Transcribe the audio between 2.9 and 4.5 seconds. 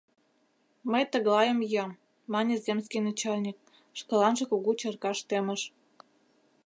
начальник, шкаланже